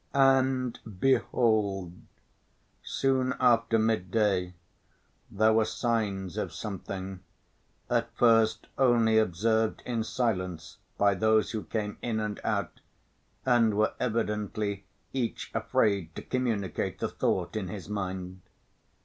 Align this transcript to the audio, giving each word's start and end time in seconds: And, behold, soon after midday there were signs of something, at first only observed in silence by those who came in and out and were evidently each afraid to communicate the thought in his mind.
And, 0.15 0.79
behold, 0.99 1.93
soon 2.81 3.35
after 3.39 3.77
midday 3.77 4.55
there 5.29 5.53
were 5.53 5.63
signs 5.63 6.37
of 6.37 6.51
something, 6.55 7.19
at 7.87 8.09
first 8.15 8.65
only 8.79 9.19
observed 9.19 9.83
in 9.85 10.03
silence 10.03 10.79
by 10.97 11.13
those 11.13 11.51
who 11.51 11.63
came 11.65 11.99
in 12.01 12.19
and 12.19 12.39
out 12.43 12.79
and 13.45 13.75
were 13.77 13.93
evidently 13.99 14.85
each 15.13 15.51
afraid 15.53 16.15
to 16.15 16.23
communicate 16.23 16.97
the 16.97 17.07
thought 17.07 17.55
in 17.55 17.67
his 17.67 17.87
mind. 17.87 18.41